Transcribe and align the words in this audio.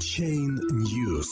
Chain 0.00 0.58
News. 0.72 1.28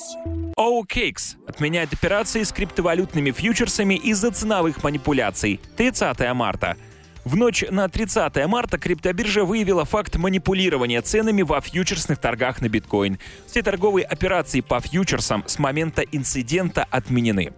OKX 0.59 1.37
отменяет 1.47 1.95
операции 1.95 2.43
с 2.43 2.53
криптовалютными 2.53 3.31
фьючерсами 3.31 3.95
из-за 3.95 4.31
ценовых 4.31 4.83
манипуляций. 4.83 5.59
30 5.79 6.35
марта. 6.35 6.77
В 7.25 7.35
ночь 7.35 7.65
на 7.71 7.89
30 7.89 8.47
марта 8.47 8.77
криптобиржа 8.77 9.45
выявила 9.45 9.87
факт 9.87 10.17
манипулирования 10.17 11.01
ценами 11.01 11.41
во 11.41 11.63
фьючерсных 11.63 12.19
торгах 12.19 12.61
на 12.61 12.69
биткоин. 12.69 13.19
Все 13.47 13.63
торговые 13.63 14.05
операции 14.05 14.61
по 14.61 14.81
фьючерсам 14.81 15.45
с 15.47 15.59
момента 15.59 16.03
инцидента 16.03 16.85
отменены. 16.91 17.53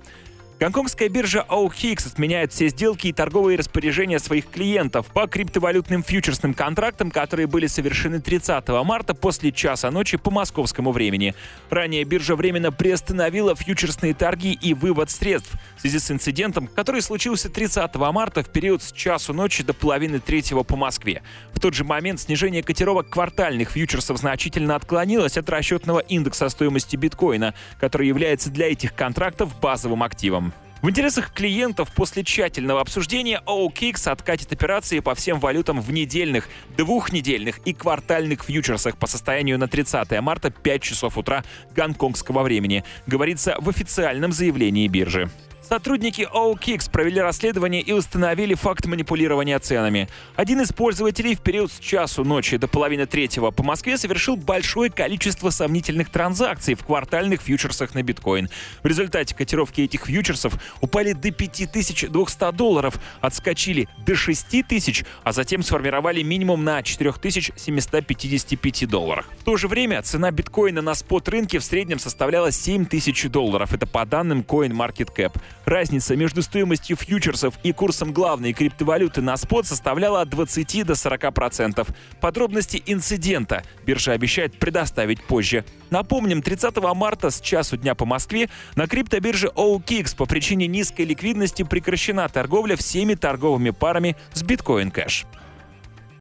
Гонконгская 0.61 1.09
биржа 1.09 1.47
OKX 1.49 2.07
отменяет 2.13 2.53
все 2.53 2.69
сделки 2.69 3.07
и 3.07 3.15
торговые 3.15 3.57
распоряжения 3.57 4.19
своих 4.19 4.47
клиентов 4.51 5.07
по 5.07 5.27
криптовалютным 5.27 6.03
фьючерсным 6.03 6.53
контрактам, 6.53 7.11
которые 7.11 7.47
были 7.47 7.67
совершены 7.67 8.21
30 8.21 8.69
марта 8.85 9.15
после 9.15 9.53
часа 9.53 9.91
ночи 9.91 10.19
по 10.19 10.31
московскому 10.31 10.93
времени. 10.93 11.35
Ранее 11.71 12.05
биржа 12.05 12.37
временно 12.37 12.73
приостановила 12.73 13.55
фьючерсные 13.55 14.13
торги 14.13 14.53
и 14.53 14.75
вывод 14.75 15.09
средств 15.09 15.51
в 15.79 15.81
связи 15.81 15.99
с 15.99 16.11
инцидентом, 16.11 16.67
который 16.67 17.01
случился 17.01 17.49
30 17.49 17.95
марта 17.95 18.43
в 18.43 18.51
период 18.51 18.83
с 18.83 18.93
часу 18.93 19.33
ночи 19.33 19.63
до 19.63 19.73
половины 19.73 20.21
третьего 20.21 20.63
по 20.63 20.77
Москве. 20.77 21.23
В 21.55 21.59
тот 21.59 21.73
же 21.73 21.85
момент 21.85 22.21
снижение 22.21 22.63
котировок 22.63 23.09
квартальных 23.09 23.71
фьючерсов 23.71 24.19
значительно 24.19 24.75
отклонилось 24.75 25.39
от 25.39 25.49
расчетного 25.49 26.01
индекса 26.01 26.51
стоимости 26.51 26.97
биткоина, 26.97 27.55
который 27.79 28.09
является 28.09 28.51
для 28.51 28.71
этих 28.71 28.95
контрактов 28.95 29.59
базовым 29.59 30.03
активом. 30.03 30.50
В 30.83 30.89
интересах 30.89 31.35
клиентов 31.35 31.93
после 31.95 32.25
тщательного 32.25 32.81
обсуждения 32.81 33.43
OKX 33.47 34.11
откатит 34.11 34.51
операции 34.51 35.01
по 35.01 35.15
всем 35.15 35.39
валютам 35.39 35.79
в 35.79 35.93
недельных, 35.93 36.49
двухнедельных 36.75 37.59
и 37.67 37.75
квартальных 37.75 38.45
фьючерсах 38.45 38.97
по 38.97 39.07
состоянию 39.07 39.59
на 39.59 39.69
30 39.69 40.19
марта 40.23 40.51
5 40.51 40.83
часов 40.83 41.19
утра 41.19 41.45
гонконгского 41.77 42.43
времени, 42.43 42.83
говорится 43.07 43.57
в 43.59 43.69
официальном 43.69 44.33
заявлении 44.33 44.89
биржи. 44.89 45.29
Сотрудники 45.71 46.23
OKX 46.23 46.91
провели 46.91 47.21
расследование 47.21 47.81
и 47.81 47.93
установили 47.93 48.55
факт 48.55 48.87
манипулирования 48.87 49.57
ценами. 49.61 50.09
Один 50.35 50.61
из 50.63 50.73
пользователей 50.73 51.37
в 51.37 51.43
период 51.43 51.71
с 51.71 51.79
часу 51.79 52.25
ночи 52.25 52.57
до 52.57 52.67
половины 52.67 53.07
третьего 53.07 53.53
по 53.53 53.63
Москве 53.63 53.97
совершил 53.97 54.35
большое 54.35 54.91
количество 54.91 55.51
сомнительных 55.51 56.11
транзакций 56.11 56.75
в 56.75 56.85
квартальных 56.85 57.43
фьючерсах 57.43 57.95
на 57.95 58.03
биткоин. 58.03 58.49
В 58.83 58.87
результате 58.89 59.33
котировки 59.33 59.83
этих 59.83 60.07
фьючерсов 60.07 60.55
упали 60.81 61.13
до 61.13 61.31
5200 61.31 62.51
долларов, 62.51 62.99
отскочили 63.21 63.89
до 64.05 64.17
6000, 64.17 65.05
а 65.23 65.31
затем 65.31 65.63
сформировали 65.63 66.23
минимум 66.23 66.65
на 66.65 66.83
4755 66.83 68.89
долларах. 68.89 69.29
В 69.39 69.45
то 69.45 69.57
же 69.57 69.69
время 69.69 70.03
цена 70.03 70.33
биткоина 70.33 70.83
на 70.83 70.97
спот-рынке 70.97 71.61
в 71.61 71.65
среднем 71.65 72.01
составляла 72.01 72.51
7000 72.51 73.29
долларов. 73.29 73.73
Это 73.73 73.87
по 73.87 74.05
данным 74.05 74.41
CoinMarketCap. 74.41 75.41
Разница 75.65 76.17
между 76.17 76.43
стоимостью 76.43 76.97
фьючерсов 76.97 77.55
и 77.63 77.73
курсом 77.73 78.13
главной 78.13 78.53
криптовалюты 78.53 79.21
на 79.21 79.37
спот 79.37 79.67
составляла 79.67 80.23
от 80.23 80.31
20 80.31 80.87
до 80.87 80.95
40%. 80.95 81.87
Подробности 82.21 82.83
инцидента 82.87 83.63
биржа 83.85 84.13
обещает 84.13 84.59
предоставить 84.59 85.23
позже. 85.23 85.65
Напомним, 85.91 86.43
30 86.43 86.77
марта 86.95 87.31
с 87.31 87.41
часу 87.41 87.77
дня 87.77 87.95
по 87.95 88.07
Москве 88.07 88.49
на 88.75 88.87
криптобирже 88.87 89.49
OKX 89.49 90.17
по 90.17 90.27
причине 90.27 90.67
низкой 90.67 91.03
ликвидности 91.03 91.63
прекращена 91.63 92.29
торговля 92.29 92.77
всеми 92.77 93.15
торговыми 93.15 93.71
парами 93.71 94.17
с 94.33 94.43
биткоин 94.43 94.91
кэш. 94.91 95.27